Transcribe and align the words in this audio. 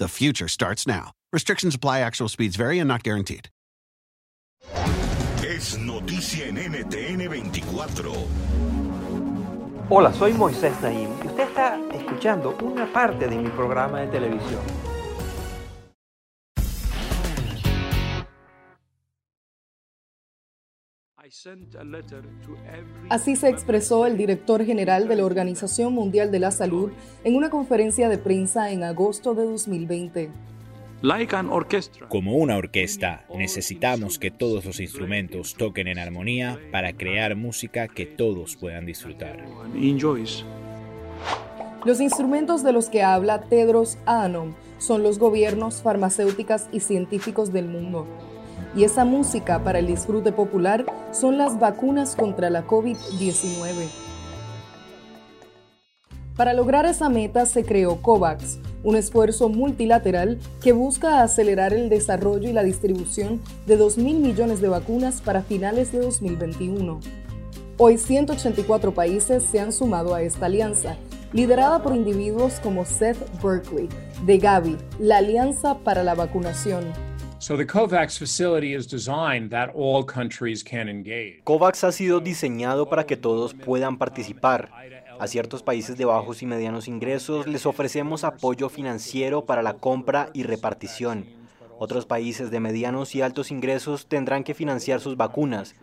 The 0.00 0.08
future 0.08 0.48
starts 0.48 0.86
now. 0.86 1.12
Restrictions 1.30 1.74
apply, 1.74 2.00
actual 2.00 2.30
speeds 2.30 2.56
vary 2.56 2.78
and 2.78 2.88
not 2.88 3.02
guaranteed. 3.02 3.50
Es 5.44 5.76
noticia 5.76 6.46
en 6.46 6.56
NTN 6.56 7.28
24. 7.28 8.10
Hola, 9.90 10.14
soy 10.14 10.32
Moisés 10.32 10.80
Naim 10.80 11.10
y 11.22 11.26
usted 11.26 11.42
está 11.42 11.78
escuchando 11.92 12.56
una 12.62 12.90
parte 12.90 13.28
de 13.28 13.36
mi 13.36 13.50
programa 13.50 14.00
de 14.00 14.06
televisión. 14.06 14.62
Así 23.08 23.36
se 23.36 23.48
expresó 23.48 24.06
el 24.06 24.16
director 24.16 24.64
general 24.64 25.06
de 25.06 25.16
la 25.16 25.24
Organización 25.24 25.92
Mundial 25.92 26.32
de 26.32 26.40
la 26.40 26.50
Salud 26.50 26.90
en 27.22 27.36
una 27.36 27.50
conferencia 27.50 28.08
de 28.08 28.18
prensa 28.18 28.72
en 28.72 28.82
agosto 28.82 29.34
de 29.34 29.44
2020. 29.44 30.30
Como 32.08 32.36
una 32.36 32.56
orquesta, 32.56 33.24
necesitamos 33.34 34.18
que 34.18 34.30
todos 34.30 34.64
los 34.64 34.80
instrumentos 34.80 35.54
toquen 35.54 35.86
en 35.86 35.98
armonía 35.98 36.58
para 36.72 36.92
crear 36.94 37.36
música 37.36 37.86
que 37.86 38.06
todos 38.06 38.56
puedan 38.56 38.84
disfrutar. 38.84 39.44
Los 41.84 42.00
instrumentos 42.00 42.62
de 42.62 42.72
los 42.72 42.90
que 42.90 43.02
habla 43.02 43.42
Tedros 43.42 43.98
Adhanom 44.04 44.54
son 44.78 45.02
los 45.02 45.18
gobiernos, 45.18 45.80
farmacéuticas 45.80 46.68
y 46.72 46.80
científicos 46.80 47.52
del 47.52 47.68
mundo. 47.68 48.06
Y 48.74 48.84
esa 48.84 49.04
música 49.04 49.62
para 49.64 49.80
el 49.80 49.86
disfrute 49.86 50.32
popular 50.32 50.86
son 51.12 51.38
las 51.38 51.58
vacunas 51.58 52.14
contra 52.14 52.50
la 52.50 52.66
COVID-19. 52.66 53.88
Para 56.36 56.54
lograr 56.54 56.86
esa 56.86 57.10
meta 57.10 57.44
se 57.44 57.64
creó 57.64 58.00
COVAX, 58.00 58.60
un 58.82 58.96
esfuerzo 58.96 59.48
multilateral 59.50 60.38
que 60.62 60.72
busca 60.72 61.22
acelerar 61.22 61.74
el 61.74 61.90
desarrollo 61.90 62.48
y 62.48 62.52
la 62.52 62.62
distribución 62.62 63.42
de 63.66 63.78
2.000 63.78 64.20
millones 64.20 64.60
de 64.60 64.68
vacunas 64.68 65.20
para 65.20 65.42
finales 65.42 65.92
de 65.92 65.98
2021. 66.00 67.00
Hoy 67.76 67.98
184 67.98 68.94
países 68.94 69.42
se 69.42 69.60
han 69.60 69.72
sumado 69.72 70.14
a 70.14 70.22
esta 70.22 70.46
alianza, 70.46 70.96
liderada 71.32 71.82
por 71.82 71.94
individuos 71.94 72.60
como 72.62 72.84
Seth 72.84 73.18
Berkley, 73.42 73.88
de 74.24 74.38
Gavi, 74.38 74.76
la 74.98 75.18
Alianza 75.18 75.78
para 75.78 76.02
la 76.02 76.14
Vacunación. 76.14 77.09
COVAX 81.42 81.84
ha 81.84 81.92
sido 81.92 82.20
diseñado 82.20 82.90
para 82.90 83.06
que 83.06 83.16
todos 83.16 83.54
puedan 83.54 83.96
participar 83.96 84.70
a 85.18 85.26
ciertos 85.26 85.62
países 85.62 85.96
de 85.96 86.04
bajos 86.04 86.42
y 86.42 86.46
medianos 86.46 86.86
ingresos 86.86 87.46
les 87.46 87.64
ofrecemos 87.64 88.24
apoyo 88.24 88.68
financiero 88.68 89.46
para 89.46 89.62
la 89.62 89.72
compra 89.72 90.28
y 90.34 90.42
repartición. 90.42 91.24
Otros 91.78 92.04
países 92.04 92.50
de 92.50 92.60
medianos 92.60 93.14
y 93.14 93.22
altos 93.22 93.50
ingresos 93.50 94.06
tendrán 94.06 94.44
que 94.44 94.52
financiar 94.52 95.00
sus 95.00 95.16
vacunas. 95.16 95.74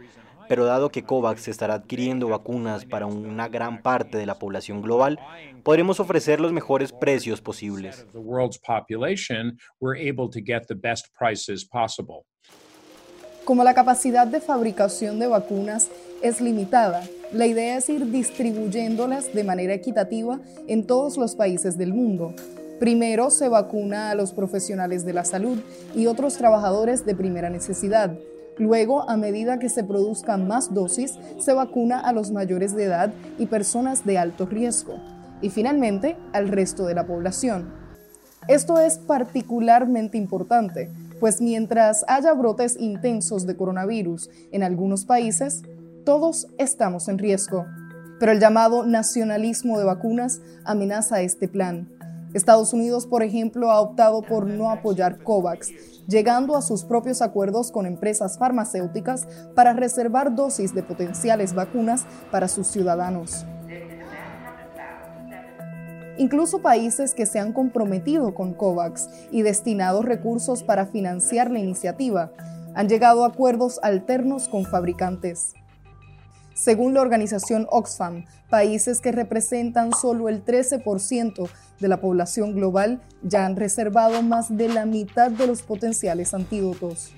Pero 0.47 0.65
dado 0.65 0.89
que 0.89 1.03
COVAX 1.03 1.47
estará 1.47 1.75
adquiriendo 1.75 2.29
vacunas 2.29 2.85
para 2.85 3.05
una 3.05 3.47
gran 3.49 3.81
parte 3.81 4.17
de 4.17 4.25
la 4.25 4.39
población 4.39 4.81
global, 4.81 5.19
podremos 5.63 5.99
ofrecer 5.99 6.39
los 6.39 6.53
mejores 6.53 6.93
precios 6.93 7.41
posibles. 7.41 8.05
Como 13.43 13.63
la 13.63 13.73
capacidad 13.73 14.27
de 14.27 14.41
fabricación 14.41 15.19
de 15.19 15.27
vacunas 15.27 15.89
es 16.21 16.41
limitada, 16.41 17.03
la 17.31 17.45
idea 17.45 17.77
es 17.77 17.89
ir 17.89 18.05
distribuyéndolas 18.09 19.33
de 19.33 19.43
manera 19.43 19.73
equitativa 19.73 20.39
en 20.67 20.85
todos 20.85 21.17
los 21.17 21.35
países 21.35 21.77
del 21.77 21.93
mundo. 21.93 22.33
Primero 22.79 23.29
se 23.29 23.49
vacuna 23.49 24.11
a 24.11 24.15
los 24.15 24.33
profesionales 24.33 25.03
de 25.03 25.13
la 25.13 25.25
salud 25.25 25.59
y 25.95 26.05
otros 26.05 26.37
trabajadores 26.37 27.05
de 27.05 27.15
primera 27.15 27.49
necesidad. 27.49 28.17
Luego, 28.59 29.09
a 29.09 29.17
medida 29.17 29.59
que 29.59 29.69
se 29.69 29.83
produzcan 29.83 30.47
más 30.47 30.73
dosis, 30.73 31.17
se 31.39 31.53
vacuna 31.53 31.99
a 31.99 32.13
los 32.13 32.31
mayores 32.31 32.75
de 32.75 32.85
edad 32.85 33.13
y 33.37 33.45
personas 33.45 34.05
de 34.05 34.17
alto 34.17 34.45
riesgo. 34.45 34.99
Y 35.41 35.49
finalmente, 35.49 36.17
al 36.33 36.47
resto 36.47 36.85
de 36.85 36.95
la 36.95 37.05
población. 37.05 37.71
Esto 38.47 38.79
es 38.79 38.97
particularmente 38.97 40.17
importante 40.17 40.89
pues 41.19 41.41
mientras 41.41 42.03
haya 42.07 42.33
brotes 42.33 42.77
intensos 42.79 43.47
de 43.47 43.55
coronavirus 43.55 44.29
en 44.51 44.63
algunos 44.63 45.05
países, 45.05 45.63
todos 46.05 46.47
estamos 46.57 47.07
en 47.07 47.17
riesgo. 47.17 47.65
Pero 48.19 48.31
el 48.31 48.39
llamado 48.39 48.85
nacionalismo 48.85 49.77
de 49.77 49.85
vacunas 49.85 50.41
amenaza 50.63 51.21
este 51.21 51.47
plan. 51.47 51.89
Estados 52.33 52.73
Unidos, 52.73 53.07
por 53.07 53.23
ejemplo, 53.23 53.71
ha 53.71 53.79
optado 53.79 54.21
por 54.21 54.47
no 54.47 54.69
apoyar 54.69 55.23
COVAX, 55.23 55.71
llegando 56.07 56.55
a 56.55 56.61
sus 56.61 56.83
propios 56.83 57.21
acuerdos 57.21 57.71
con 57.71 57.85
empresas 57.85 58.37
farmacéuticas 58.37 59.27
para 59.55 59.73
reservar 59.73 60.35
dosis 60.35 60.73
de 60.73 60.83
potenciales 60.83 61.53
vacunas 61.53 62.05
para 62.31 62.47
sus 62.47 62.67
ciudadanos. 62.67 63.45
Incluso 66.17 66.61
países 66.61 67.13
que 67.13 67.27
se 67.27 67.39
han 67.39 67.53
comprometido 67.53 68.33
con 68.33 68.53
COVAX 68.53 69.07
y 69.31 69.43
destinado 69.43 70.01
recursos 70.01 70.63
para 70.63 70.87
financiar 70.87 71.51
la 71.51 71.59
iniciativa 71.59 72.31
han 72.73 72.89
llegado 72.89 73.23
a 73.23 73.27
acuerdos 73.27 73.79
alternos 73.83 74.47
con 74.47 74.65
fabricantes. 74.65 75.53
Según 76.57 76.95
la 76.95 77.01
organización 77.01 77.67
Oxfam, 77.69 78.25
países 78.49 78.99
que 78.99 79.11
representan 79.11 79.93
solo 79.93 80.27
el 80.27 80.43
13% 80.43 81.49
de 81.79 81.87
la 81.87 82.01
población 82.01 82.53
global 82.53 82.99
ya 83.21 83.45
han 83.45 83.55
reservado 83.55 84.23
más 84.23 84.57
de 84.57 84.67
la 84.67 84.85
mitad 84.85 85.29
de 85.29 85.45
los 85.45 85.61
potenciales 85.61 86.33
antídotos. 86.33 87.13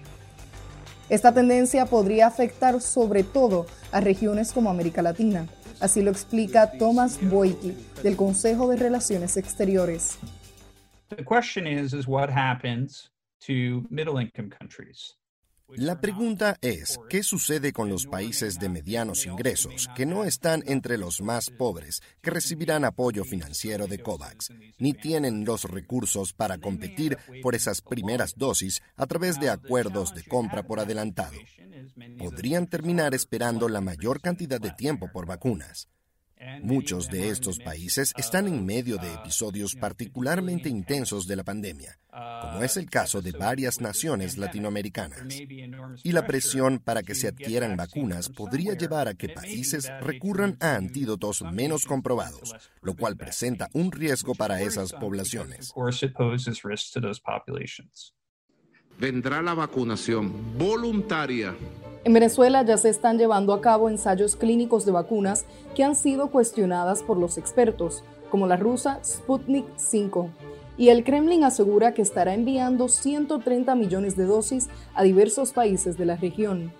Esta 1.07 1.33
tendencia 1.33 1.85
podría 1.85 2.27
afectar 2.27 2.81
sobre 2.81 3.23
todo 3.23 3.66
a 3.91 4.01
regiones 4.01 4.51
como 4.51 4.69
América 4.69 5.01
Latina, 5.01 5.47
Así 5.79 6.01
lo 6.01 6.11
explica 6.11 6.71
Thomas 6.77 7.19
Boyke 7.21 7.73
del 8.03 8.17
Consejo 8.17 8.69
de 8.69 8.75
Relaciones 8.75 9.38
Exteriores. 9.38 10.19
La 15.75 16.00
pregunta 16.01 16.57
es, 16.62 17.00
¿qué 17.10 17.24
sucede 17.24 17.74
con 17.74 17.89
los 17.89 18.06
países 18.07 18.60
de 18.60 18.69
medianos 18.69 19.25
ingresos 19.25 19.89
que 19.95 20.06
no 20.06 20.24
están 20.24 20.63
entre 20.66 20.98
los 20.98 21.21
más 21.21 21.50
pobres 21.50 22.01
que 22.21 22.31
recibirán 22.31 22.86
apoyo 22.86 23.24
financiero 23.24 23.88
de 23.88 24.00
COVAX, 24.00 24.51
ni 24.77 24.94
tienen 24.94 25.45
los 25.45 25.63
recursos 25.66 26.33
para 26.33 26.57
competir 26.57 27.18
por 27.42 27.56
esas 27.56 27.81
primeras 27.81 28.36
dosis 28.36 28.81
a 28.95 29.06
través 29.06 29.39
de 29.39 29.50
acuerdos 29.50 30.13
de 30.13 30.24
compra 30.24 30.63
por 30.63 30.80
adelantado? 30.80 31.38
podrían 32.18 32.68
terminar 32.68 33.13
esperando 33.13 33.69
la 33.69 33.81
mayor 33.81 34.22
cantidad 34.22 34.60
de 34.60 34.72
tiempo 34.72 35.10
por 35.12 35.25
vacunas. 35.25 35.88
Muchos 36.62 37.09
de 37.09 37.30
estos 37.30 37.59
países 37.59 38.13
están 38.18 38.47
en 38.47 38.65
medio 38.65 38.97
de 38.97 39.13
episodios 39.13 39.75
particularmente 39.75 40.69
intensos 40.69 41.27
de 41.27 41.36
la 41.36 41.44
pandemia, 41.44 42.00
como 42.09 42.63
es 42.63 42.77
el 42.77 42.89
caso 42.89 43.21
de 43.21 43.31
varias 43.31 43.81
naciones 43.81 44.38
latinoamericanas. 44.38 45.38
Y 46.03 46.12
la 46.12 46.25
presión 46.25 46.80
para 46.80 47.03
que 47.03 47.15
se 47.15 47.27
adquieran 47.27 47.75
vacunas 47.75 48.30
podría 48.30 48.74
llevar 48.74 49.07
a 49.07 49.15
que 49.15 49.30
países 49.30 49.91
recurran 50.01 50.56
a 50.62 50.75
antídotos 50.75 51.41
menos 51.41 51.86
comprobados, 51.86 52.56
lo 52.81 52.95
cual 52.95 53.18
presenta 53.18 53.68
un 53.74 53.91
riesgo 53.91 54.33
para 54.33 54.62
esas 54.62 54.94
poblaciones. 54.94 55.74
vendrá 59.00 59.41
la 59.41 59.53
vacunación 59.53 60.57
voluntaria. 60.57 61.56
En 62.06 62.13
Venezuela 62.13 62.63
ya 62.63 62.78
se 62.78 62.90
están 62.90 63.18
llevando 63.18 63.54
a 63.54 63.60
cabo 63.60 63.90
ensayos 63.90 64.38
clínicos 64.38 64.86
de 64.86 64.94
vacunas 64.94 65.46
que 65.75 65.84
han 65.84 65.96
sido 65.96 66.31
cuestionadas 66.31 67.04
por 67.04 67.18
los 67.18 67.38
expertos, 67.38 68.04
como 68.31 68.48
la 68.48 68.56
rusa 68.56 69.00
Sputnik 69.04 69.66
5. 69.75 70.30
Y 70.78 70.90
el 70.90 71.04
Kremlin 71.04 71.44
asegura 71.44 71.94
que 71.94 72.01
estará 72.01 72.34
enviando 72.34 72.88
130 72.88 73.75
millones 73.75 74.16
de 74.16 74.25
dosis 74.25 74.69
a 74.94 75.04
diversos 75.04 75.51
países 75.51 75.98
de 75.98 76.06
la 76.06 76.16
región. 76.16 76.72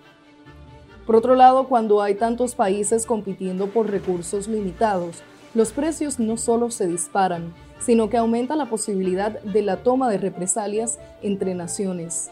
Por 1.04 1.16
otro 1.16 1.34
lado, 1.34 1.68
cuando 1.68 2.00
hay 2.00 2.14
tantos 2.14 2.54
países 2.54 3.04
compitiendo 3.04 3.66
por 3.66 3.90
recursos 3.90 4.48
limitados, 4.48 5.22
los 5.52 5.72
precios 5.72 6.18
no 6.18 6.38
solo 6.38 6.70
se 6.70 6.86
disparan, 6.86 7.52
sino 7.78 8.08
que 8.08 8.16
aumenta 8.16 8.56
la 8.56 8.70
posibilidad 8.70 9.38
de 9.42 9.62
la 9.62 9.82
toma 9.82 10.08
de 10.08 10.16
represalias 10.16 10.98
entre 11.20 11.54
naciones. 11.54 12.30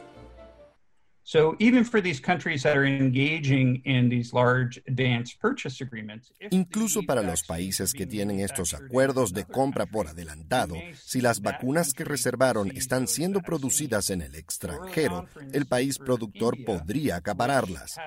Incluso 6.51 7.03
para 7.03 7.21
los 7.21 7.43
países 7.43 7.93
que 7.93 8.07
tienen 8.07 8.41
estos 8.41 8.73
acuerdos 8.73 9.35
de 9.35 9.45
compra 9.45 9.85
por 9.85 10.07
adelantado, 10.07 10.77
si 10.95 11.21
las 11.21 11.43
vacunas 11.43 11.93
que 11.93 12.05
reservaron 12.05 12.71
están 12.75 13.07
siendo 13.09 13.43
producidas 13.43 14.09
en 14.09 14.23
el 14.23 14.37
extranjero, 14.37 15.27
el 15.53 15.67
país 15.67 15.99
productor 15.99 16.65
podría 16.65 17.17
acapararlas. 17.17 17.99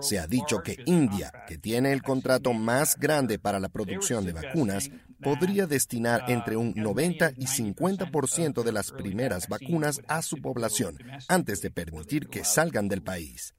Se 0.00 0.20
ha 0.20 0.28
dicho 0.28 0.62
que 0.62 0.80
India, 0.86 1.32
que 1.48 1.58
tiene 1.58 1.92
el 1.92 2.02
contrato 2.04 2.52
más 2.52 2.94
grande 2.96 3.40
para 3.40 3.58
la 3.58 3.68
producción 3.68 4.24
de 4.24 4.32
vacunas, 4.32 4.92
podría 5.22 5.66
destinar 5.66 6.24
entre 6.28 6.56
un 6.56 6.74
90 6.74 7.32
y 7.36 7.46
50% 7.46 8.62
de 8.62 8.72
las 8.72 8.90
primeras 8.90 9.48
vacunas 9.48 10.00
a 10.08 10.22
su 10.22 10.36
población 10.38 10.98
antes 11.28 11.60
de 11.62 11.70
permitir 11.70 12.28
que 12.28 12.44
salgan 12.44 12.88
del 12.88 13.02
país. 13.02 13.54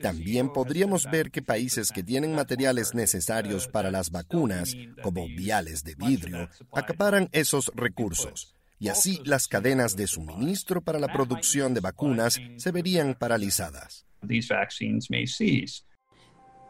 También 0.00 0.52
podríamos 0.52 1.10
ver 1.10 1.30
que 1.30 1.42
países 1.42 1.90
que 1.90 2.02
tienen 2.02 2.34
materiales 2.34 2.94
necesarios 2.94 3.68
para 3.68 3.90
las 3.90 4.10
vacunas, 4.10 4.74
como 5.02 5.26
viales 5.26 5.84
de 5.84 5.94
vidrio, 5.94 6.48
acaparan 6.72 7.28
esos 7.32 7.70
recursos. 7.74 8.54
Y 8.78 8.88
así 8.88 9.20
las 9.24 9.46
cadenas 9.46 9.96
de 9.96 10.08
suministro 10.08 10.80
para 10.80 10.98
la 10.98 11.12
producción 11.12 11.72
de 11.72 11.80
vacunas 11.80 12.40
se 12.56 12.72
verían 12.72 13.14
paralizadas. 13.14 14.04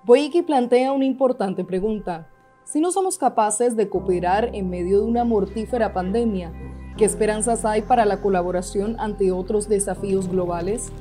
Boiki 0.04 0.42
plantea 0.42 0.92
una 0.92 1.04
importante 1.04 1.64
pregunta. 1.64 2.28
Si 2.64 2.80
no 2.80 2.92
somos 2.92 3.18
capaces 3.18 3.76
de 3.76 3.88
cooperar 3.88 4.50
en 4.54 4.70
medio 4.70 5.00
de 5.00 5.04
una 5.04 5.24
mortífera 5.24 5.92
pandemia, 5.92 6.52
¿qué 6.96 7.04
esperanzas 7.04 7.64
hay 7.64 7.82
para 7.82 8.04
la 8.04 8.20
colaboración 8.20 8.98
ante 9.00 9.32
otros 9.32 9.68
desafíos 9.68 10.28
globales? 10.28 10.92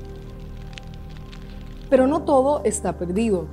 Pero 1.90 2.08
no 2.08 2.24
todo 2.24 2.64
está 2.64 2.98
perdido. 2.98 3.48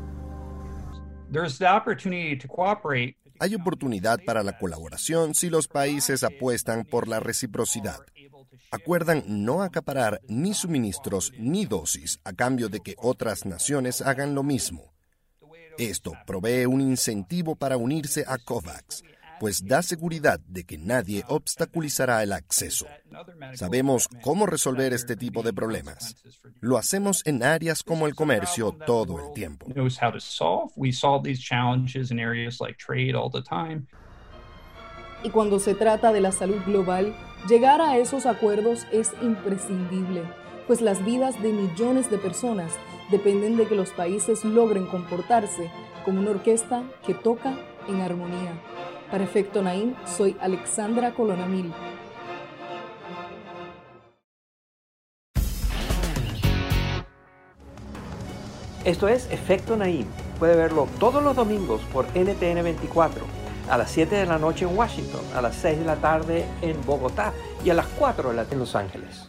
Hay 3.41 3.55
oportunidad 3.55 4.19
para 4.25 4.43
la 4.43 4.59
colaboración 4.59 5.35
si 5.35 5.51
los 5.51 5.69
países 5.69 6.25
apuestan 6.25 6.85
por 6.85 7.07
la 7.09 7.21
reciprocidad. 7.21 8.01
Acuerdan 8.71 9.23
no 9.27 9.63
acaparar 9.63 10.21
ni 10.29 10.55
suministros 10.55 11.33
ni 11.39 11.67
dosis 11.67 12.19
a 12.25 12.33
cambio 12.33 12.69
de 12.69 12.81
que 12.81 12.95
otras 12.99 13.47
naciones 13.47 14.01
hagan 14.01 14.35
lo 14.35 14.43
mismo. 14.43 14.98
Esto 15.79 16.13
provee 16.27 16.67
un 16.67 16.81
incentivo 16.81 17.55
para 17.55 17.77
unirse 17.77 18.25
a 18.27 18.37
COVAX, 18.37 19.05
pues 19.39 19.65
da 19.65 19.81
seguridad 19.81 20.41
de 20.41 20.65
que 20.65 20.77
nadie 20.77 21.23
obstaculizará 21.29 22.21
el 22.25 22.33
acceso. 22.33 22.87
Sabemos 23.55 24.09
cómo 24.23 24.47
resolver 24.47 24.93
este 24.93 25.15
tipo 25.15 25.45
de 25.45 25.53
problemas. 25.53 26.17
Lo 26.59 26.79
hacemos 26.79 27.25
en 27.27 27.45
áreas 27.45 27.85
como 27.85 28.09
el 28.09 28.17
comercio 28.17 28.73
todo 28.73 29.25
el 29.25 29.33
tiempo. 29.35 29.67
Y 35.23 35.31
cuando 35.31 35.59
se 35.61 35.75
trata 35.75 36.13
de 36.13 36.21
la 36.21 36.33
salud 36.33 36.61
global, 36.67 37.17
llegar 37.49 37.81
a 37.81 37.99
esos 37.99 38.27
acuerdos 38.27 38.85
es 38.91 39.13
imprescindible, 39.23 40.25
pues 40.67 40.81
las 40.81 41.05
vidas 41.05 41.41
de 41.41 41.53
millones 41.53 42.11
de 42.11 42.19
personas 42.19 42.73
dependen 43.11 43.57
de 43.57 43.67
que 43.67 43.75
los 43.75 43.91
países 43.91 44.45
logren 44.45 44.87
comportarse 44.87 45.71
como 46.05 46.21
una 46.21 46.31
orquesta 46.31 46.83
que 47.07 47.15
toca 47.15 47.57
en 47.89 48.01
armonía. 48.01 48.53
Para 49.11 49.25
Efecto 49.25 49.63
Naim, 49.63 49.95
soy 50.05 50.37
Alexandra 50.41 51.15
Colonamil. 51.15 51.73
Esto 58.85 59.09
es 59.09 59.31
Efecto 59.31 59.77
Naim. 59.77 60.07
Puede 60.39 60.57
verlo 60.57 60.87
todos 61.01 61.23
los 61.23 61.35
domingos 61.35 61.81
por 61.93 62.07
NTN 62.15 62.63
24, 62.63 63.25
a 63.69 63.77
las 63.77 63.91
7 63.91 64.15
de 64.15 64.27
la 64.27 64.39
noche 64.39 64.65
en 64.65 64.77
Washington, 64.77 65.21
a 65.35 65.43
las 65.43 65.57
6 65.57 65.81
de 65.81 65.85
la 65.85 65.97
tarde 65.97 66.47
en 66.63 66.81
Bogotá 66.87 67.33
y 67.65 67.71
a 67.71 67.75
las 67.75 67.87
4 67.99 68.31
de 68.31 68.37
la 68.37 68.43
tarde 68.43 68.55
en 68.55 68.61
Los 68.61 68.75
Ángeles. 68.77 69.29